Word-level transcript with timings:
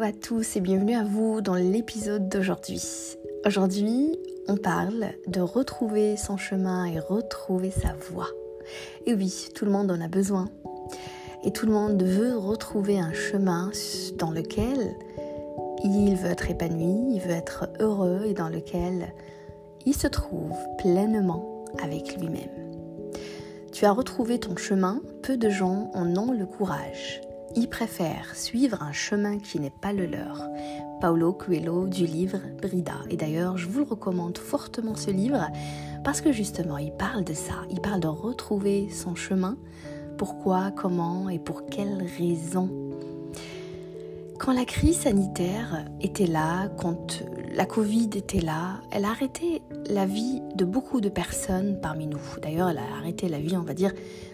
Hello 0.00 0.08
à 0.08 0.18
tous 0.18 0.56
et 0.56 0.62
bienvenue 0.62 0.94
à 0.94 1.04
vous 1.04 1.42
dans 1.42 1.56
l'épisode 1.56 2.30
d'aujourd'hui. 2.30 2.82
Aujourd'hui, 3.44 4.18
on 4.48 4.56
parle 4.56 5.12
de 5.26 5.42
retrouver 5.42 6.16
son 6.16 6.38
chemin 6.38 6.86
et 6.86 6.98
retrouver 6.98 7.70
sa 7.70 7.92
voie. 8.10 8.30
Et 9.04 9.12
oui, 9.12 9.48
tout 9.54 9.66
le 9.66 9.70
monde 9.70 9.90
en 9.90 10.00
a 10.00 10.08
besoin. 10.08 10.48
Et 11.44 11.50
tout 11.50 11.66
le 11.66 11.72
monde 11.72 12.02
veut 12.02 12.34
retrouver 12.34 12.98
un 12.98 13.12
chemin 13.12 13.72
dans 14.16 14.30
lequel 14.30 14.96
il 15.84 16.16
veut 16.16 16.30
être 16.30 16.50
épanoui, 16.50 17.16
il 17.16 17.20
veut 17.20 17.32
être 17.32 17.68
heureux 17.78 18.22
et 18.24 18.32
dans 18.32 18.48
lequel 18.48 19.12
il 19.84 19.94
se 19.94 20.06
trouve 20.06 20.56
pleinement 20.78 21.66
avec 21.82 22.16
lui-même. 22.16 22.70
Tu 23.70 23.84
as 23.84 23.92
retrouvé 23.92 24.40
ton 24.40 24.56
chemin, 24.56 25.02
peu 25.22 25.36
de 25.36 25.50
gens 25.50 25.90
en 25.92 26.16
ont 26.16 26.32
le 26.32 26.46
courage. 26.46 27.20
Ils 27.56 27.68
préfèrent 27.68 28.36
suivre 28.36 28.82
un 28.82 28.92
chemin 28.92 29.38
qui 29.38 29.58
n'est 29.58 29.70
pas 29.70 29.92
le 29.92 30.06
leur. 30.06 30.48
Paolo 31.00 31.32
Coelho 31.32 31.88
du 31.88 32.06
livre 32.06 32.38
Brida. 32.60 32.94
Et 33.08 33.16
d'ailleurs, 33.16 33.58
je 33.58 33.68
vous 33.68 33.84
recommande 33.84 34.38
fortement 34.38 34.94
ce 34.94 35.10
livre 35.10 35.48
parce 36.04 36.20
que 36.20 36.30
justement, 36.30 36.78
il 36.78 36.92
parle 36.92 37.24
de 37.24 37.34
ça. 37.34 37.64
Il 37.70 37.80
parle 37.80 38.00
de 38.00 38.06
retrouver 38.06 38.88
son 38.90 39.14
chemin. 39.14 39.56
Pourquoi, 40.16 40.70
comment 40.70 41.28
et 41.28 41.38
pour 41.38 41.66
quelles 41.66 42.06
raisons. 42.18 42.70
Quand 44.40 44.54
la 44.54 44.64
crise 44.64 45.00
sanitaire 45.00 45.84
était 46.00 46.26
là, 46.26 46.68
quand 46.78 47.22
la 47.54 47.66
Covid 47.66 48.08
était 48.14 48.40
là, 48.40 48.80
elle 48.90 49.04
a 49.04 49.10
arrêté 49.10 49.60
la 49.90 50.06
vie 50.06 50.40
de 50.54 50.64
beaucoup 50.64 51.02
de 51.02 51.10
personnes 51.10 51.78
parmi 51.82 52.06
nous. 52.06 52.22
D'ailleurs, 52.40 52.70
elle 52.70 52.78
a 52.78 52.96
arrêté 52.96 53.28
la 53.28 53.38
vie, 53.38 53.54
on 53.58 53.64
va 53.64 53.74
dire, 53.74 53.92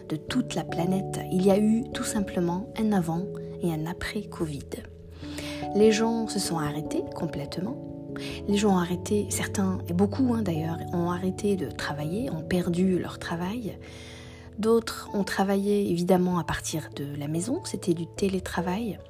de 0.09 0.15
toute 0.15 0.55
la 0.55 0.63
planète. 0.63 1.19
Il 1.33 1.45
y 1.45 1.51
a 1.51 1.59
eu 1.59 1.83
tout 1.93 2.05
simplement 2.05 2.73
un 2.79 2.93
avant 2.93 3.25
et 3.63 3.73
un 3.73 3.85
après 3.85 4.23
Covid. 4.23 4.69
Les 5.75 5.91
gens 5.91 6.29
se 6.29 6.39
sont 6.39 6.59
arrêtés 6.59 7.03
complètement. 7.17 7.77
Les 8.47 8.59
gens 8.59 8.77
ont 8.77 8.79
arrêté, 8.79 9.27
certains, 9.31 9.81
et 9.89 9.93
beaucoup 9.93 10.35
hein, 10.35 10.43
d'ailleurs, 10.43 10.79
ont 10.93 11.11
arrêté 11.11 11.57
de 11.57 11.69
travailler, 11.69 12.31
ont 12.31 12.45
perdu 12.45 13.01
leur 13.01 13.19
travail. 13.19 13.77
D'autres 14.61 15.11
ont 15.15 15.25
travaillé 15.25 15.91
évidemment 15.91 16.39
à 16.39 16.45
partir 16.45 16.91
de 16.95 17.07
la 17.19 17.27
maison, 17.27 17.61
c'était 17.65 17.93
du 17.93 18.07
télétravail. 18.07 19.01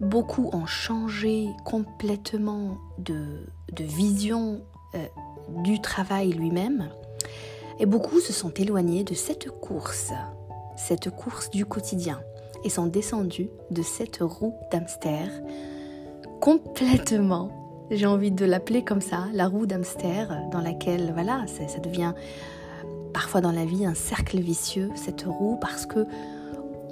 Beaucoup 0.00 0.50
ont 0.52 0.66
changé 0.66 1.48
complètement 1.64 2.78
de, 2.98 3.46
vision 3.78 4.62
euh, 4.94 5.04
du 5.62 5.80
travail 5.80 6.32
lui-même. 6.32 6.90
Et 7.80 7.86
beaucoup 7.86 8.20
se 8.20 8.32
sont 8.32 8.50
éloignés 8.50 9.04
de 9.04 9.14
cette 9.14 9.50
course, 9.50 10.12
cette 10.76 11.10
course 11.10 11.50
du 11.50 11.64
quotidien, 11.64 12.20
et 12.64 12.70
sont 12.70 12.86
descendus 12.86 13.50
de 13.70 13.82
cette 13.82 14.18
roue 14.20 14.54
d'hamster 14.72 15.28
complètement, 16.40 17.50
j'ai 17.90 18.06
envie 18.06 18.30
de 18.30 18.44
l'appeler 18.44 18.84
comme 18.84 19.00
ça, 19.00 19.26
la 19.32 19.48
roue 19.48 19.66
d'hamster, 19.66 20.26
dans 20.50 20.60
laquelle, 20.60 21.10
voilà, 21.12 21.44
ça 21.46 21.78
devient 21.80 22.14
parfois 23.12 23.40
dans 23.40 23.52
la 23.52 23.64
vie 23.64 23.84
un 23.84 23.94
cercle 23.94 24.38
vicieux, 24.38 24.90
cette 24.94 25.22
roue, 25.22 25.58
parce 25.60 25.86
que 25.86 26.06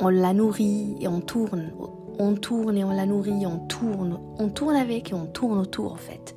on 0.00 0.08
la 0.08 0.34
nourrit 0.34 0.96
et 1.00 1.08
on 1.08 1.20
tourne 1.20 1.72
on 2.18 2.34
tourne 2.34 2.76
et 2.76 2.84
on 2.84 2.90
la 2.90 3.06
nourrit, 3.06 3.46
on 3.46 3.58
tourne, 3.58 4.18
on 4.38 4.48
tourne 4.48 4.76
avec 4.76 5.10
et 5.10 5.14
on 5.14 5.26
tourne 5.26 5.58
autour 5.58 5.92
en 5.92 5.96
fait. 5.96 6.36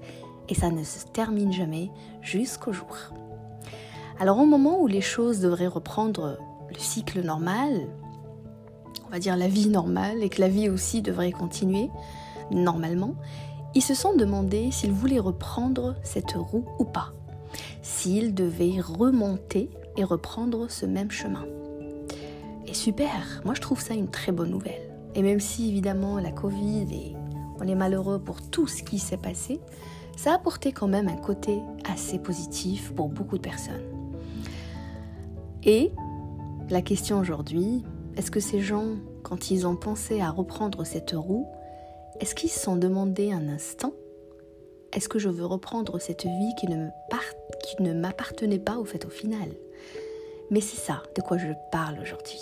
Et 0.49 0.55
ça 0.55 0.71
ne 0.71 0.83
se 0.83 1.05
termine 1.05 1.53
jamais 1.53 1.91
jusqu'au 2.21 2.73
jour. 2.73 2.97
Alors 4.19 4.39
au 4.39 4.45
moment 4.45 4.81
où 4.81 4.87
les 4.87 5.01
choses 5.01 5.39
devraient 5.39 5.67
reprendre 5.67 6.37
le 6.69 6.79
cycle 6.79 7.21
normal, 7.21 7.87
on 9.07 9.11
va 9.11 9.19
dire 9.19 9.37
la 9.37 9.47
vie 9.47 9.69
normale, 9.69 10.23
et 10.23 10.29
que 10.29 10.41
la 10.41 10.49
vie 10.49 10.69
aussi 10.69 11.01
devrait 11.01 11.31
continuer 11.31 11.89
normalement, 12.51 13.15
ils 13.75 13.81
se 13.81 13.93
sont 13.93 14.15
demandé 14.15 14.71
s'ils 14.71 14.91
voulaient 14.91 15.19
reprendre 15.19 15.95
cette 16.03 16.31
roue 16.31 16.65
ou 16.79 16.85
pas, 16.85 17.13
s'ils 17.81 18.33
devaient 18.33 18.81
remonter 18.81 19.69
et 19.97 20.03
reprendre 20.03 20.69
ce 20.69 20.85
même 20.85 21.11
chemin. 21.11 21.45
Et 22.67 22.73
super, 22.73 23.41
moi 23.45 23.53
je 23.55 23.61
trouve 23.61 23.81
ça 23.81 23.93
une 23.93 24.09
très 24.09 24.31
bonne 24.31 24.51
nouvelle. 24.51 24.88
Et 25.15 25.21
même 25.21 25.39
si 25.39 25.69
évidemment 25.69 26.19
la 26.19 26.31
Covid 26.31 26.87
et 26.91 27.15
on 27.59 27.67
est 27.67 27.75
malheureux 27.75 28.19
pour 28.19 28.41
tout 28.41 28.67
ce 28.67 28.83
qui 28.83 28.99
s'est 28.99 29.17
passé, 29.17 29.59
ça 30.15 30.31
a 30.31 30.35
apporté 30.35 30.71
quand 30.71 30.87
même 30.87 31.07
un 31.07 31.15
côté 31.15 31.59
assez 31.89 32.19
positif 32.19 32.93
pour 32.93 33.09
beaucoup 33.09 33.37
de 33.37 33.41
personnes. 33.41 33.83
Et 35.63 35.91
la 36.69 36.81
question 36.81 37.19
aujourd'hui, 37.19 37.83
est-ce 38.17 38.31
que 38.31 38.39
ces 38.39 38.59
gens, 38.59 38.95
quand 39.23 39.51
ils 39.51 39.65
ont 39.65 39.75
pensé 39.75 40.21
à 40.21 40.29
reprendre 40.29 40.83
cette 40.83 41.11
roue, 41.11 41.47
est-ce 42.19 42.35
qu'ils 42.35 42.49
se 42.49 42.59
sont 42.59 42.75
demandé 42.75 43.31
un 43.31 43.47
instant, 43.47 43.93
est-ce 44.93 45.07
que 45.07 45.19
je 45.19 45.29
veux 45.29 45.45
reprendre 45.45 45.99
cette 45.99 46.25
vie 46.25 46.53
qui 46.57 46.67
ne 46.67 47.93
m'appartenait 47.93 48.59
pas 48.59 48.77
au 48.77 48.85
fait 48.85 49.05
au 49.05 49.09
final? 49.09 49.49
Mais 50.51 50.61
c'est 50.61 50.79
ça 50.79 51.03
de 51.15 51.21
quoi 51.21 51.37
je 51.37 51.47
parle 51.71 51.99
aujourd'hui. 52.01 52.41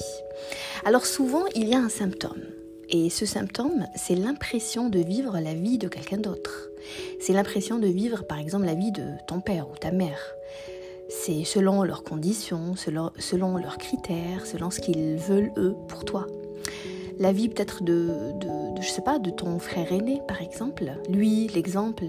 Alors 0.86 1.06
souvent, 1.06 1.46
il 1.56 1.68
y 1.68 1.76
a 1.76 1.80
un 1.80 1.90
symptôme. 1.90 2.44
Et 2.90 3.10
ce 3.10 3.26
symptôme, 3.26 3.86
c'est 3.96 4.16
l'impression 4.16 4.90
de 4.90 5.00
vivre 5.00 5.38
la 5.40 5.54
vie 5.54 5.78
de 5.78 5.90
quelqu'un 5.90 6.18
d'autre. 6.18 6.70
C'est 7.20 7.34
l'impression 7.34 7.80
de 7.80 7.88
vivre, 7.88 8.24
par 8.24 8.40
exemple, 8.40 8.66
la 8.66 8.76
vie 8.76 8.94
de 8.94 9.04
ton 9.28 9.42
père 9.42 9.68
ou 9.70 9.76
ta 9.76 9.92
mère. 9.92 10.20
C'est 11.10 11.44
selon 11.44 11.84
leurs 11.84 12.04
conditions, 12.04 12.76
selon, 12.76 13.58
leurs 13.58 13.78
critères, 13.78 14.46
selon 14.46 14.70
ce 14.70 14.80
qu'ils 14.80 15.18
veulent 15.18 15.52
eux 15.58 15.76
pour 15.90 16.06
toi. 16.06 16.28
La 17.20 17.34
vie 17.34 17.50
peut-être 17.50 17.84
de, 17.84 18.34
de, 18.40 18.76
de, 18.76 18.82
je 18.82 18.90
sais 18.90 19.02
pas, 19.02 19.20
de 19.20 19.32
ton 19.32 19.60
frère 19.60 19.92
aîné, 19.92 20.22
par 20.26 20.42
exemple. 20.42 20.94
Lui, 21.10 21.48
l'exemple. 21.48 22.06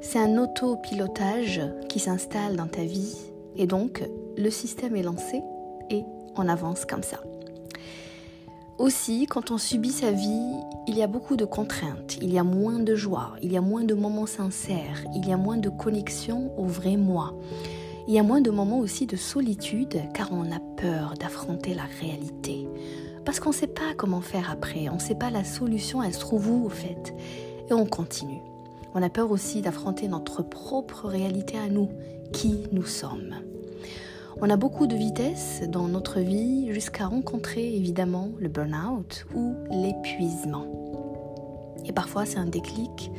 C'est 0.00 0.18
un 0.18 0.36
autopilotage 0.36 1.60
qui 1.88 2.00
s'installe 2.00 2.56
dans 2.56 2.68
ta 2.68 2.82
vie. 2.82 3.29
Et 3.56 3.66
donc, 3.66 4.04
le 4.36 4.50
système 4.50 4.96
est 4.96 5.02
lancé 5.02 5.42
et 5.90 6.02
on 6.36 6.48
avance 6.48 6.84
comme 6.84 7.02
ça. 7.02 7.20
Aussi, 8.78 9.26
quand 9.26 9.50
on 9.50 9.58
subit 9.58 9.92
sa 9.92 10.10
vie, 10.10 10.54
il 10.88 10.96
y 10.96 11.02
a 11.02 11.06
beaucoup 11.06 11.36
de 11.36 11.44
contraintes, 11.44 12.16
il 12.22 12.32
y 12.32 12.38
a 12.38 12.44
moins 12.44 12.78
de 12.78 12.94
joie, 12.94 13.36
il 13.42 13.52
y 13.52 13.58
a 13.58 13.60
moins 13.60 13.84
de 13.84 13.92
moments 13.92 14.24
sincères, 14.24 15.04
il 15.14 15.28
y 15.28 15.32
a 15.32 15.36
moins 15.36 15.58
de 15.58 15.68
connexion 15.68 16.50
au 16.58 16.64
vrai 16.64 16.96
moi. 16.96 17.34
Il 18.08 18.14
y 18.14 18.18
a 18.18 18.22
moins 18.22 18.40
de 18.40 18.50
moments 18.50 18.78
aussi 18.78 19.06
de 19.06 19.16
solitude 19.16 20.00
car 20.14 20.30
on 20.32 20.50
a 20.50 20.60
peur 20.78 21.12
d'affronter 21.20 21.74
la 21.74 21.84
réalité. 22.00 22.66
Parce 23.26 23.38
qu'on 23.38 23.50
ne 23.50 23.54
sait 23.54 23.66
pas 23.66 23.92
comment 23.96 24.22
faire 24.22 24.50
après, 24.50 24.88
on 24.88 24.94
ne 24.94 24.98
sait 24.98 25.14
pas 25.14 25.30
la 25.30 25.44
solution, 25.44 26.02
elle 26.02 26.14
se 26.14 26.20
trouve 26.20 26.50
où 26.50 26.64
au 26.64 26.70
fait. 26.70 27.14
Et 27.68 27.74
on 27.74 27.84
continue. 27.84 28.40
On 28.94 29.02
a 29.02 29.10
peur 29.10 29.30
aussi 29.30 29.60
d'affronter 29.60 30.08
notre 30.08 30.42
propre 30.42 31.06
réalité 31.06 31.58
à 31.58 31.68
nous, 31.68 31.90
qui 32.32 32.64
nous 32.72 32.86
sommes. 32.86 33.36
On 34.40 34.48
a 34.48 34.56
beaucoup 34.56 34.86
de 34.86 34.96
vitesse 34.96 35.62
dans 35.68 35.88
notre 35.88 36.20
vie 36.20 36.72
jusqu'à 36.72 37.06
rencontrer 37.06 37.76
évidemment 37.76 38.30
le 38.38 38.48
burn-out 38.48 39.26
ou 39.34 39.54
l'épuisement. 39.70 40.66
Et 41.84 41.92
parfois 41.92 42.24
c'est 42.24 42.38
un 42.38 42.46
déclic, 42.46 43.10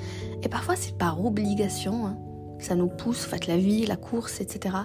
et 0.42 0.50
parfois 0.50 0.76
c'est 0.76 0.98
par 0.98 1.24
obligation. 1.24 2.08
Hein. 2.08 2.18
Ça 2.60 2.76
nous 2.76 2.88
pousse, 2.88 3.26
en 3.26 3.30
fait 3.30 3.48
la 3.48 3.58
vie, 3.58 3.86
la 3.86 3.98
course, 3.98 4.40
etc. 4.40 4.76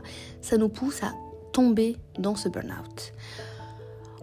Ça 0.41 0.57
nous 0.57 0.69
pousse 0.69 1.03
à 1.03 1.13
tomber 1.53 1.97
dans 2.19 2.35
ce 2.35 2.49
burn-out. 2.49 3.13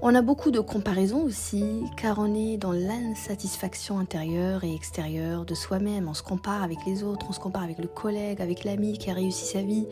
On 0.05 0.15
a 0.15 0.21
beaucoup 0.21 0.51
de 0.51 0.59
comparaisons 0.59 1.23
aussi, 1.23 1.85
car 1.95 2.19
on 2.19 2.35
est 2.35 2.57
dans 2.57 2.73
l'insatisfaction 2.73 3.99
intérieure 3.99 4.65
et 4.65 4.75
extérieure 4.75 5.45
de 5.45 5.55
soi-même. 5.55 6.09
On 6.09 6.13
se 6.13 6.23
compare 6.23 6.61
avec 6.61 6.79
les 6.85 7.03
autres, 7.03 7.25
on 7.29 7.31
se 7.31 7.39
compare 7.39 7.63
avec 7.63 7.77
le 7.77 7.87
collègue, 7.87 8.41
avec 8.41 8.65
l'ami 8.65 8.97
qui 8.97 9.09
a 9.09 9.13
réussi 9.13 9.45
sa 9.45 9.61
vie, 9.61 9.87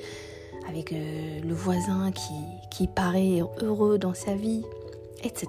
avec 0.67 0.91
euh, 0.91 1.39
le 1.39 1.53
voisin 1.53 2.11
qui, 2.11 2.33
qui 2.69 2.87
paraît 2.87 3.39
heureux 3.61 3.97
dans 3.97 4.13
sa 4.13 4.35
vie, 4.35 4.65
etc. 5.23 5.47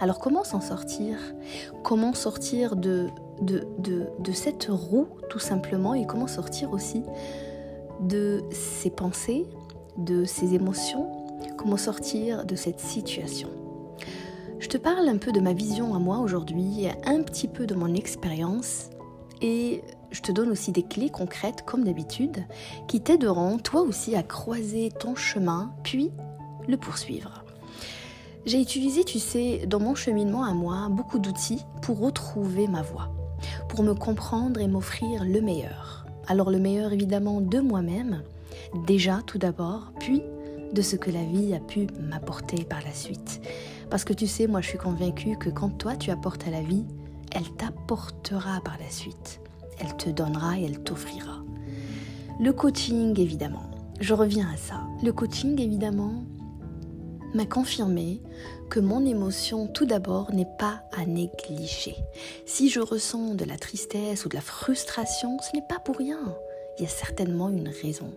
Alors 0.00 0.20
comment 0.20 0.42
s'en 0.42 0.62
sortir? 0.62 1.18
Comment 1.84 2.14
sortir 2.14 2.76
de, 2.76 3.08
de, 3.42 3.66
de, 3.76 4.06
de, 4.20 4.32
cette 4.32 4.68
roue 4.70 5.08
tout 5.28 5.38
simplement 5.38 5.92
et 5.92 6.06
comment 6.06 6.28
sortir 6.28 6.72
aussi 6.72 7.02
de 8.00 8.42
ses 8.52 8.88
pensées, 8.88 9.44
de 9.98 10.24
ses 10.24 10.54
émotions? 10.54 11.10
Comment 11.58 11.76
sortir 11.76 12.46
de 12.46 12.56
cette 12.56 12.80
situation? 12.80 13.50
Je 14.62 14.68
te 14.68 14.76
parle 14.76 15.08
un 15.08 15.18
peu 15.18 15.32
de 15.32 15.40
ma 15.40 15.54
vision 15.54 15.92
à 15.92 15.98
moi 15.98 16.18
aujourd'hui, 16.18 16.86
un 17.04 17.24
petit 17.24 17.48
peu 17.48 17.66
de 17.66 17.74
mon 17.74 17.92
expérience 17.96 18.90
et 19.40 19.82
je 20.12 20.20
te 20.20 20.30
donne 20.30 20.50
aussi 20.50 20.70
des 20.70 20.84
clés 20.84 21.10
concrètes, 21.10 21.64
comme 21.66 21.82
d'habitude, 21.82 22.44
qui 22.86 23.00
t'aideront 23.00 23.58
toi 23.58 23.80
aussi 23.80 24.14
à 24.14 24.22
croiser 24.22 24.92
ton 24.96 25.16
chemin, 25.16 25.72
puis 25.82 26.12
le 26.68 26.76
poursuivre. 26.76 27.42
J'ai 28.46 28.60
utilisé, 28.60 29.02
tu 29.02 29.18
sais, 29.18 29.66
dans 29.66 29.80
mon 29.80 29.96
cheminement 29.96 30.44
à 30.44 30.54
moi, 30.54 30.86
beaucoup 30.88 31.18
d'outils 31.18 31.64
pour 31.82 31.98
retrouver 31.98 32.68
ma 32.68 32.82
voie, 32.82 33.08
pour 33.68 33.82
me 33.82 33.94
comprendre 33.94 34.60
et 34.60 34.68
m'offrir 34.68 35.24
le 35.24 35.40
meilleur. 35.40 36.06
Alors 36.28 36.52
le 36.52 36.60
meilleur 36.60 36.92
évidemment 36.92 37.40
de 37.40 37.58
moi-même, 37.58 38.22
déjà 38.86 39.22
tout 39.26 39.38
d'abord, 39.38 39.92
puis 39.98 40.22
de 40.72 40.82
ce 40.82 40.94
que 40.94 41.10
la 41.10 41.24
vie 41.24 41.52
a 41.52 41.58
pu 41.58 41.88
m'apporter 42.00 42.62
par 42.64 42.80
la 42.82 42.92
suite. 42.92 43.40
Parce 43.92 44.04
que 44.04 44.14
tu 44.14 44.26
sais, 44.26 44.46
moi 44.46 44.62
je 44.62 44.68
suis 44.68 44.78
convaincue 44.78 45.36
que 45.36 45.50
quand 45.50 45.68
toi 45.68 45.96
tu 45.96 46.10
apportes 46.10 46.48
à 46.48 46.50
la 46.50 46.62
vie, 46.62 46.86
elle 47.30 47.50
t'apportera 47.58 48.62
par 48.64 48.78
la 48.78 48.88
suite. 48.88 49.42
Elle 49.78 49.94
te 49.98 50.08
donnera 50.08 50.58
et 50.58 50.64
elle 50.64 50.82
t'offrira. 50.82 51.42
Le 52.40 52.54
coaching, 52.54 53.20
évidemment. 53.20 53.70
Je 54.00 54.14
reviens 54.14 54.48
à 54.50 54.56
ça. 54.56 54.80
Le 55.02 55.12
coaching, 55.12 55.60
évidemment, 55.60 56.24
m'a 57.34 57.44
confirmé 57.44 58.22
que 58.70 58.80
mon 58.80 59.04
émotion, 59.04 59.66
tout 59.66 59.84
d'abord, 59.84 60.32
n'est 60.32 60.48
pas 60.58 60.84
à 60.96 61.04
négliger. 61.04 61.96
Si 62.46 62.70
je 62.70 62.80
ressens 62.80 63.34
de 63.34 63.44
la 63.44 63.58
tristesse 63.58 64.24
ou 64.24 64.30
de 64.30 64.36
la 64.36 64.40
frustration, 64.40 65.36
ce 65.42 65.54
n'est 65.54 65.66
pas 65.68 65.80
pour 65.80 65.98
rien. 65.98 66.34
Il 66.78 66.82
y 66.82 66.86
a 66.86 66.90
certainement 66.90 67.50
une 67.50 67.68
raison. 67.68 68.10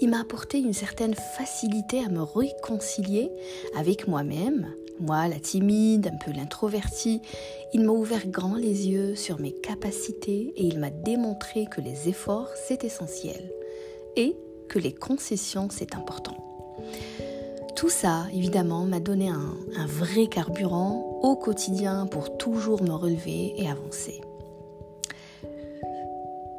Il 0.00 0.10
m'a 0.10 0.20
apporté 0.20 0.58
une 0.58 0.72
certaine 0.72 1.14
facilité 1.14 2.00
à 2.04 2.08
me 2.08 2.22
réconcilier 2.22 3.30
avec 3.76 4.08
moi-même, 4.08 4.74
moi 5.00 5.28
la 5.28 5.38
timide, 5.38 6.10
un 6.12 6.16
peu 6.16 6.32
l'introvertie. 6.32 7.20
Il 7.72 7.82
m'a 7.82 7.92
ouvert 7.92 8.26
grand 8.26 8.56
les 8.56 8.88
yeux 8.88 9.14
sur 9.14 9.40
mes 9.40 9.52
capacités 9.52 10.52
et 10.56 10.64
il 10.64 10.78
m'a 10.78 10.90
démontré 10.90 11.66
que 11.66 11.80
les 11.80 12.08
efforts, 12.08 12.50
c'est 12.66 12.84
essentiel 12.84 13.52
et 14.16 14.36
que 14.68 14.78
les 14.78 14.92
concessions, 14.92 15.68
c'est 15.70 15.94
important. 15.94 16.36
Tout 17.76 17.88
ça, 17.88 18.26
évidemment, 18.32 18.84
m'a 18.84 19.00
donné 19.00 19.28
un, 19.28 19.86
vrai 19.86 20.28
carburant 20.28 21.20
au 21.22 21.36
quotidien 21.36 22.06
pour 22.06 22.36
toujours 22.36 22.82
me 22.82 22.92
relever 22.92 23.52
et 23.56 23.68
avancer. 23.68 24.20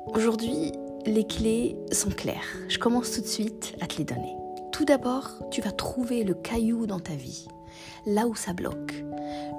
Aujourd'hui, 0.08 0.74
les 1.06 1.26
clés 1.26 1.76
sont 1.92 2.10
claires. 2.10 2.58
Je 2.68 2.78
commence 2.78 3.12
tout 3.12 3.22
de 3.22 3.28
suite 3.28 3.76
à 3.82 3.88
te 3.88 3.98
les 3.98 4.06
donner. 4.06 4.36
Tout 4.72 4.86
d'abord, 4.86 5.30
tu 5.52 5.62
vas 5.62 5.72
trouver 5.72 6.24
le 6.24 6.34
caillou 6.34 6.86
dans 6.86 7.00
ta 7.00 7.14
vie, 7.14 7.48
là 8.06 8.28
où 8.28 8.36
ça 8.36 8.54
bloque. 8.54 8.94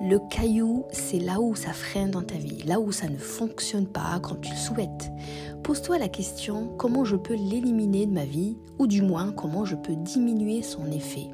Le 0.03 0.19
caillou, 0.29 0.85
c'est 0.93 1.19
là 1.19 1.41
où 1.41 1.55
ça 1.55 1.73
freine 1.73 2.11
dans 2.11 2.23
ta 2.23 2.35
vie, 2.35 2.63
là 2.65 2.81
où 2.81 2.93
ça 2.93 3.09
ne 3.09 3.17
fonctionne 3.17 3.87
pas 3.87 4.19
comme 4.21 4.41
tu 4.41 4.51
le 4.51 4.57
souhaites. 4.57 5.11
Pose-toi 5.63 5.99
la 5.99 6.09
question 6.09 6.69
comment 6.77 7.05
je 7.05 7.17
peux 7.17 7.35
l'éliminer 7.35 8.07
de 8.07 8.13
ma 8.13 8.25
vie, 8.25 8.59
ou 8.79 8.87
du 8.87 9.01
moins 9.01 9.33
comment 9.33 9.65
je 9.65 9.77
peux 9.77 9.97
diminuer 9.97 10.63
son 10.63 10.91
effet? 10.91 11.29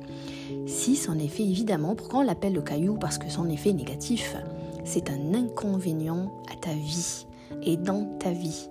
Si 0.66 0.94
son 0.94 1.18
effet, 1.18 1.42
évidemment, 1.42 1.96
pourquoi 1.96 2.20
on 2.20 2.24
l'appelle 2.24 2.52
le 2.52 2.62
caillou? 2.62 2.96
Parce 2.96 3.18
que 3.18 3.28
son 3.28 3.48
effet 3.48 3.72
négatif, 3.72 4.36
c'est 4.84 5.10
un 5.10 5.34
inconvénient 5.34 6.30
à 6.52 6.56
ta 6.56 6.72
vie 6.72 7.26
et 7.62 7.76
dans 7.76 8.04
ta 8.18 8.30
vie. 8.30 8.68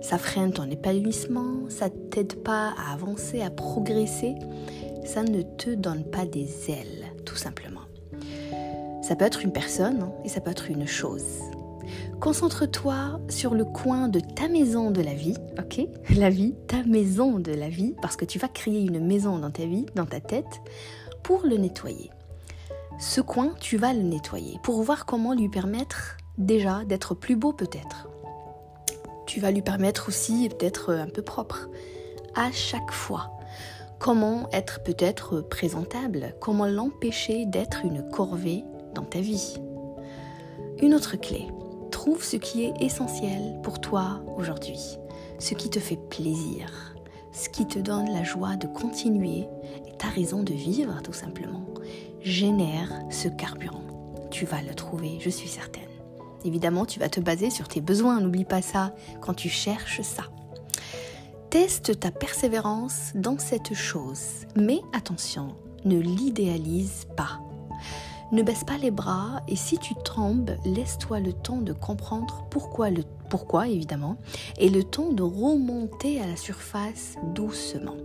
Ça 0.00 0.16
freine 0.16 0.52
ton 0.52 0.70
épanouissement, 0.70 1.68
ça 1.68 1.86
ne 1.86 1.94
t'aide 2.10 2.42
pas 2.42 2.72
à 2.78 2.92
avancer, 2.92 3.42
à 3.42 3.50
progresser, 3.50 4.36
ça 5.04 5.22
ne 5.22 5.42
te 5.42 5.70
donne 5.70 6.04
pas 6.04 6.24
des 6.24 6.70
ailes, 6.70 7.12
tout 7.24 7.36
simplement. 7.36 7.80
Ça 9.02 9.16
peut 9.16 9.24
être 9.24 9.42
une 9.42 9.52
personne 9.52 10.02
hein, 10.02 10.12
et 10.24 10.28
ça 10.28 10.40
peut 10.40 10.50
être 10.50 10.70
une 10.70 10.86
chose. 10.86 11.24
Concentre-toi 12.20 13.20
sur 13.28 13.54
le 13.54 13.64
coin 13.64 14.08
de 14.08 14.20
ta 14.20 14.48
maison 14.48 14.90
de 14.90 15.00
la 15.00 15.14
vie, 15.14 15.36
ok 15.58 15.86
La 16.16 16.30
vie, 16.30 16.54
ta 16.66 16.82
maison 16.84 17.38
de 17.38 17.52
la 17.52 17.68
vie, 17.68 17.94
parce 18.02 18.16
que 18.16 18.24
tu 18.24 18.38
vas 18.38 18.48
créer 18.48 18.80
une 18.80 19.04
maison 19.04 19.38
dans 19.38 19.50
ta 19.50 19.66
vie, 19.66 19.86
dans 19.94 20.06
ta 20.06 20.20
tête, 20.20 20.60
pour 21.22 21.44
le 21.44 21.56
nettoyer. 21.56 22.10
Ce 22.98 23.20
coin, 23.20 23.54
tu 23.60 23.76
vas 23.76 23.94
le 23.94 24.02
nettoyer 24.02 24.58
pour 24.62 24.82
voir 24.82 25.06
comment 25.06 25.32
lui 25.32 25.48
permettre 25.48 26.16
déjà 26.36 26.84
d'être 26.84 27.14
plus 27.14 27.36
beau 27.36 27.52
peut-être. 27.52 28.08
Tu 29.28 29.40
vas 29.40 29.50
lui 29.50 29.60
permettre 29.60 30.08
aussi 30.08 30.48
d'être 30.48 30.94
un 30.94 31.06
peu 31.06 31.20
propre 31.20 31.68
à 32.34 32.50
chaque 32.50 32.92
fois. 32.92 33.30
Comment 33.98 34.48
être 34.52 34.82
peut-être 34.82 35.42
présentable, 35.42 36.34
comment 36.40 36.64
l'empêcher 36.64 37.44
d'être 37.44 37.84
une 37.84 38.08
corvée 38.08 38.64
dans 38.94 39.04
ta 39.04 39.20
vie? 39.20 39.58
Une 40.80 40.94
autre 40.94 41.16
clé, 41.16 41.46
trouve 41.90 42.24
ce 42.24 42.36
qui 42.36 42.64
est 42.64 42.72
essentiel 42.80 43.60
pour 43.62 43.82
toi 43.82 44.22
aujourd'hui, 44.38 44.96
ce 45.38 45.52
qui 45.52 45.68
te 45.68 45.78
fait 45.78 45.98
plaisir, 46.08 46.96
ce 47.32 47.50
qui 47.50 47.66
te 47.66 47.78
donne 47.78 48.10
la 48.10 48.24
joie 48.24 48.56
de 48.56 48.66
continuer 48.66 49.46
ta 49.98 50.08
raison 50.08 50.42
de 50.42 50.54
vivre 50.54 51.02
tout 51.02 51.12
simplement. 51.12 51.66
Génère 52.22 52.90
ce 53.10 53.28
carburant. 53.28 53.84
Tu 54.30 54.46
vas 54.46 54.62
le 54.62 54.74
trouver, 54.74 55.18
je 55.20 55.28
suis 55.28 55.48
certaine. 55.48 55.87
Évidemment, 56.44 56.86
tu 56.86 56.98
vas 56.98 57.08
te 57.08 57.20
baser 57.20 57.50
sur 57.50 57.68
tes 57.68 57.80
besoins, 57.80 58.20
n'oublie 58.20 58.44
pas 58.44 58.62
ça 58.62 58.94
quand 59.20 59.34
tu 59.34 59.48
cherches 59.48 60.02
ça. 60.02 60.24
Teste 61.50 61.98
ta 61.98 62.10
persévérance 62.10 63.12
dans 63.14 63.38
cette 63.38 63.74
chose, 63.74 64.46
mais 64.54 64.80
attention, 64.92 65.56
ne 65.84 65.98
l'idéalise 65.98 67.06
pas. 67.16 67.40
Ne 68.30 68.42
baisse 68.42 68.64
pas 68.64 68.76
les 68.76 68.90
bras 68.90 69.40
et 69.48 69.56
si 69.56 69.78
tu 69.78 69.94
trembles, 70.04 70.58
laisse-toi 70.66 71.20
le 71.20 71.32
temps 71.32 71.62
de 71.62 71.72
comprendre 71.72 72.44
pourquoi, 72.50 72.90
le, 72.90 73.02
pourquoi 73.30 73.68
évidemment, 73.68 74.18
et 74.58 74.68
le 74.68 74.84
temps 74.84 75.12
de 75.12 75.22
remonter 75.22 76.20
à 76.20 76.26
la 76.26 76.36
surface 76.36 77.14
doucement. 77.34 77.96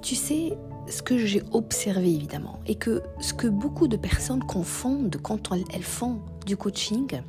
Tu 0.00 0.14
sais, 0.14 0.56
ce 0.88 1.02
que 1.02 1.18
j'ai 1.18 1.42
observé 1.52 2.14
évidemment, 2.14 2.60
et 2.66 2.76
que 2.76 3.02
ce 3.20 3.34
que 3.34 3.46
beaucoup 3.46 3.88
de 3.88 3.96
personnes 3.96 4.42
confondent 4.44 5.16
quand 5.22 5.50
elles 5.72 5.82
font 5.82 6.20
du 6.44 6.56
coaching, 6.56 7.20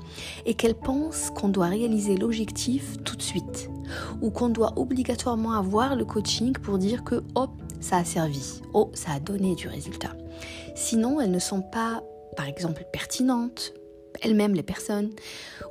et 0.45 0.53
qu'elles 0.53 0.75
pensent 0.75 1.31
qu'on 1.31 1.49
doit 1.49 1.67
réaliser 1.67 2.17
l'objectif 2.17 2.97
tout 3.03 3.15
de 3.15 3.21
suite, 3.21 3.69
ou 4.21 4.29
qu'on 4.29 4.49
doit 4.49 4.73
obligatoirement 4.77 5.53
avoir 5.53 5.95
le 5.95 6.05
coaching 6.05 6.53
pour 6.53 6.77
dire 6.77 7.03
que 7.03 7.23
hop, 7.35 7.51
ça 7.79 7.97
a 7.97 8.03
servi, 8.03 8.61
oh, 8.73 8.91
ça 8.93 9.11
a 9.13 9.19
donné 9.19 9.55
du 9.55 9.67
résultat. 9.67 10.15
Sinon, 10.75 11.19
elles 11.19 11.31
ne 11.31 11.39
sont 11.39 11.61
pas, 11.61 12.03
par 12.35 12.47
exemple, 12.47 12.85
pertinentes, 12.91 13.73
elles-mêmes 14.21 14.53
les 14.53 14.63
personnes, 14.63 15.11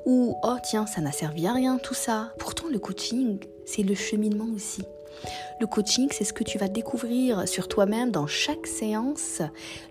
ou 0.05 0.37
oh 0.43 0.57
tiens, 0.63 0.87
ça 0.87 1.01
n'a 1.01 1.13
servi 1.13 1.47
à 1.47 1.53
rien 1.53 1.79
tout 1.79 1.95
ça. 1.95 2.33
Pourtant, 2.39 2.69
le 2.71 2.79
coaching, 2.79 3.39
c'est 3.65 3.83
le 3.83 3.95
cheminement 3.95 4.49
aussi. 4.55 4.83
Le 5.61 5.67
coaching, 5.67 6.09
c'est 6.13 6.25
ce 6.25 6.33
que 6.33 6.45
tu 6.45 6.59
vas 6.59 6.69
découvrir 6.69 7.49
sur 7.49 7.69
toi-même 7.69 8.11
dans 8.11 8.27
chaque 8.27 8.67
séance. 8.67 9.43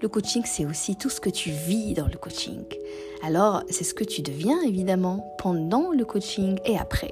Le 0.02 0.08
coaching, 0.08 0.44
c'est 0.46 0.66
aussi 0.66 0.96
tout 0.96 1.10
ce 1.10 1.20
que 1.20 1.30
tu 1.30 1.50
vis 1.50 1.94
dans 1.94 2.08
le 2.08 2.18
coaching. 2.18 2.64
Alors, 3.24 3.64
c'est 3.70 3.84
ce 3.84 3.94
que 3.94 4.04
tu 4.04 4.22
deviens 4.22 4.62
évidemment 4.62 5.36
pendant 5.38 5.92
le 5.92 6.06
coaching 6.06 6.60
et 6.66 6.78
après. 6.78 7.12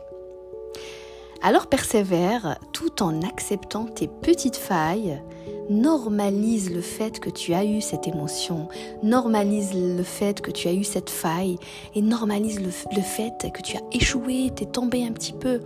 Alors 1.45 1.67
persévère 1.67 2.57
tout 2.71 3.03
en 3.03 3.21
acceptant 3.21 3.83
tes 3.83 4.07
petites 4.07 4.55
failles. 4.55 5.21
Normalise 5.69 6.71
le 6.71 6.79
fait 6.79 7.19
que 7.19 7.29
tu 7.29 7.53
as 7.53 7.65
eu 7.65 7.81
cette 7.81 8.07
émotion, 8.07 8.69
normalise 9.01 9.73
le 9.73 10.03
fait 10.03 10.39
que 10.39 10.51
tu 10.51 10.69
as 10.69 10.73
eu 10.73 10.85
cette 10.85 11.09
faille 11.09 11.57
et 11.95 12.01
normalise 12.01 12.61
le, 12.61 12.69
fait 12.69 13.51
que 13.53 13.61
tu 13.61 13.75
as 13.75 13.81
échoué, 13.91 14.51
t'es 14.55 14.65
tombé 14.65 15.05
un 15.05 15.11
petit 15.11 15.33
peu. 15.33 15.59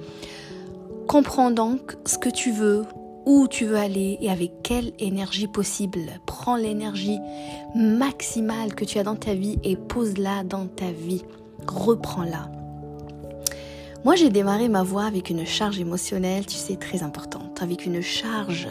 Comprends 1.07 1.51
donc 1.51 1.95
ce 2.05 2.17
que 2.17 2.29
tu 2.29 2.51
veux, 2.51 2.83
où 3.25 3.47
tu 3.47 3.63
veux 3.63 3.77
aller 3.77 4.17
et 4.19 4.29
avec 4.29 4.61
quelle 4.61 4.91
énergie 4.99 5.47
possible. 5.47 6.01
Prends 6.25 6.57
l'énergie 6.57 7.19
maximale 7.75 8.75
que 8.75 8.83
tu 8.83 8.99
as 8.99 9.03
dans 9.03 9.15
ta 9.15 9.33
vie 9.33 9.57
et 9.63 9.77
pose-la 9.77 10.43
dans 10.43 10.67
ta 10.67 10.91
vie. 10.91 11.23
Reprends-la. 11.65 12.51
Moi, 14.03 14.15
j'ai 14.15 14.29
démarré 14.29 14.67
ma 14.67 14.83
voix 14.83 15.05
avec 15.05 15.29
une 15.29 15.45
charge 15.45 15.79
émotionnelle, 15.79 16.45
tu 16.45 16.55
sais, 16.55 16.75
très 16.75 17.03
importante, 17.03 17.61
avec 17.61 17.85
une 17.85 18.01
charge 18.01 18.67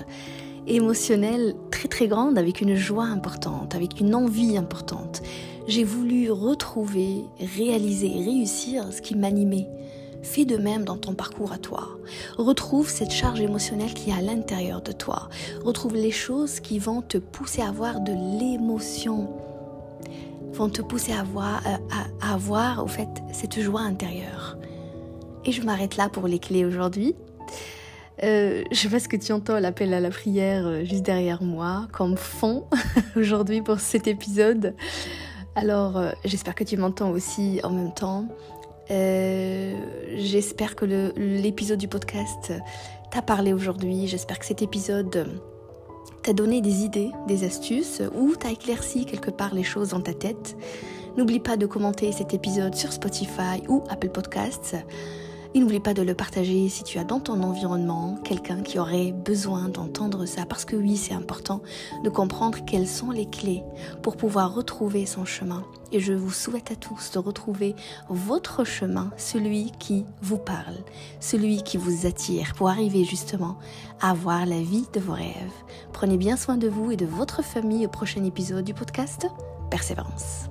émotionnelle 0.66 1.54
très 1.70 1.88
très 1.88 2.06
grande, 2.06 2.36
avec 2.36 2.60
une 2.60 2.74
joie 2.74 3.04
importante, 3.04 3.74
avec 3.74 3.98
une 3.98 4.14
envie 4.14 4.58
importante. 4.58 5.22
J'ai 5.68 5.84
voulu 5.84 6.30
retrouver, 6.30 7.24
réaliser, 7.56 8.08
réussir 8.08 8.92
ce 8.92 9.00
qui 9.00 9.14
m'animait. 9.14 9.68
Fais 10.22 10.44
de 10.44 10.56
même 10.56 10.84
dans 10.84 10.96
ton 10.96 11.14
parcours 11.14 11.52
à 11.52 11.58
toi. 11.58 11.98
Retrouve 12.36 12.88
cette 12.88 13.12
charge 13.12 13.40
émotionnelle 13.40 13.94
qui 13.94 14.10
est 14.10 14.14
à 14.14 14.20
l'intérieur 14.20 14.82
de 14.82 14.92
toi. 14.92 15.28
Retrouve 15.64 15.94
les 15.94 16.10
choses 16.10 16.60
qui 16.60 16.78
vont 16.78 17.02
te 17.02 17.18
pousser 17.18 17.62
à 17.62 17.68
avoir 17.68 18.00
de 18.00 18.12
l'émotion, 18.12 19.28
vont 20.52 20.68
te 20.68 20.82
pousser 20.82 21.12
à 21.12 21.20
avoir, 21.20 21.62
à, 21.66 22.32
avoir 22.32 22.84
au 22.84 22.88
fait 22.88 23.08
cette 23.32 23.60
joie 23.60 23.82
intérieure. 23.82 24.56
Et 25.44 25.52
je 25.52 25.62
m'arrête 25.62 25.96
là 25.96 26.08
pour 26.08 26.26
les 26.26 26.38
clés 26.38 26.64
aujourd'hui. 26.64 27.14
Euh, 28.22 28.64
je 28.70 28.76
sais 28.76 28.88
pas 28.88 28.98
ce 28.98 29.08
que 29.08 29.16
tu 29.16 29.32
entends 29.32 29.58
l'appel 29.58 29.92
à 29.92 30.00
la 30.00 30.08
prière 30.08 30.66
euh, 30.66 30.84
juste 30.84 31.02
derrière 31.02 31.42
moi 31.42 31.86
comme 31.92 32.16
fond 32.16 32.64
aujourd'hui 33.16 33.60
pour 33.60 33.78
cet 33.78 34.06
épisode. 34.06 34.74
Alors 35.54 35.98
euh, 35.98 36.10
j'espère 36.24 36.54
que 36.54 36.64
tu 36.64 36.76
m'entends 36.76 37.10
aussi 37.10 37.60
en 37.62 37.70
même 37.70 37.92
temps. 37.92 38.26
J'espère 38.88 40.76
que 40.76 40.84
l'épisode 41.16 41.78
du 41.78 41.88
podcast 41.88 42.52
t'a 43.10 43.22
parlé 43.22 43.52
aujourd'hui. 43.52 44.06
J'espère 44.06 44.38
que 44.38 44.46
cet 44.46 44.62
épisode 44.62 45.26
t'a 46.22 46.32
donné 46.32 46.60
des 46.60 46.84
idées, 46.84 47.10
des 47.28 47.44
astuces 47.44 48.02
ou 48.14 48.34
t'a 48.36 48.50
éclairci 48.50 49.06
quelque 49.06 49.30
part 49.30 49.54
les 49.54 49.64
choses 49.64 49.90
dans 49.90 50.00
ta 50.00 50.14
tête. 50.14 50.56
N'oublie 51.16 51.40
pas 51.40 51.56
de 51.56 51.66
commenter 51.66 52.12
cet 52.12 52.34
épisode 52.34 52.74
sur 52.74 52.92
Spotify 52.92 53.62
ou 53.68 53.82
Apple 53.88 54.10
Podcasts. 54.10 54.76
Et 55.56 55.58
n'oublie 55.58 55.80
pas 55.80 55.94
de 55.94 56.02
le 56.02 56.12
partager 56.12 56.68
si 56.68 56.84
tu 56.84 56.98
as 56.98 57.04
dans 57.04 57.18
ton 57.18 57.42
environnement 57.42 58.18
quelqu'un 58.22 58.60
qui 58.60 58.78
aurait 58.78 59.12
besoin 59.12 59.70
d'entendre 59.70 60.26
ça. 60.26 60.44
Parce 60.44 60.66
que 60.66 60.76
oui, 60.76 60.98
c'est 60.98 61.14
important 61.14 61.62
de 62.04 62.10
comprendre 62.10 62.58
quelles 62.66 62.86
sont 62.86 63.10
les 63.10 63.24
clés 63.24 63.62
pour 64.02 64.18
pouvoir 64.18 64.54
retrouver 64.54 65.06
son 65.06 65.24
chemin. 65.24 65.64
Et 65.92 66.00
je 66.00 66.12
vous 66.12 66.30
souhaite 66.30 66.72
à 66.72 66.76
tous 66.76 67.10
de 67.12 67.18
retrouver 67.18 67.74
votre 68.10 68.64
chemin, 68.64 69.10
celui 69.16 69.72
qui 69.78 70.04
vous 70.20 70.36
parle, 70.36 70.76
celui 71.20 71.62
qui 71.62 71.78
vous 71.78 72.04
attire 72.04 72.52
pour 72.54 72.68
arriver 72.68 73.04
justement 73.04 73.56
à 74.02 74.10
avoir 74.10 74.44
la 74.44 74.60
vie 74.60 74.84
de 74.92 75.00
vos 75.00 75.14
rêves. 75.14 75.32
Prenez 75.94 76.18
bien 76.18 76.36
soin 76.36 76.58
de 76.58 76.68
vous 76.68 76.90
et 76.90 76.96
de 76.96 77.06
votre 77.06 77.42
famille 77.42 77.86
au 77.86 77.88
prochain 77.88 78.24
épisode 78.24 78.66
du 78.66 78.74
podcast 78.74 79.26
Persévérance. 79.70 80.50